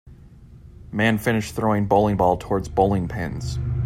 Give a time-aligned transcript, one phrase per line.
[0.91, 3.59] Man finished throwing bowling ball towards bowling pins.